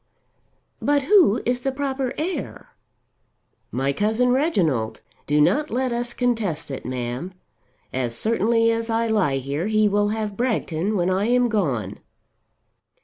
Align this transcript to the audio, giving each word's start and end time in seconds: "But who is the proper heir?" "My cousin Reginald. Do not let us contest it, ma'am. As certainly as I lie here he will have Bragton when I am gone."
"But 0.81 1.03
who 1.03 1.43
is 1.45 1.59
the 1.59 1.71
proper 1.71 2.11
heir?" 2.17 2.69
"My 3.71 3.93
cousin 3.93 4.29
Reginald. 4.31 5.01
Do 5.27 5.39
not 5.39 5.69
let 5.69 5.91
us 5.91 6.15
contest 6.15 6.71
it, 6.71 6.87
ma'am. 6.87 7.35
As 7.93 8.17
certainly 8.17 8.71
as 8.71 8.89
I 8.89 9.05
lie 9.05 9.37
here 9.37 9.67
he 9.67 9.87
will 9.87 10.07
have 10.07 10.35
Bragton 10.35 10.95
when 10.95 11.11
I 11.11 11.25
am 11.27 11.49
gone." 11.49 11.99